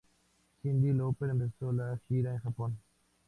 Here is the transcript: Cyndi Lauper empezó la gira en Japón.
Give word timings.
Cyndi 0.63 0.93
Lauper 0.93 1.29
empezó 1.29 1.71
la 1.71 1.95
gira 2.07 2.31
en 2.31 2.39
Japón. 2.39 2.75